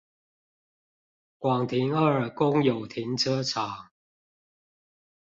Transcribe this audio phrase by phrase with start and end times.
[1.37, 3.91] 廣停二公有停車場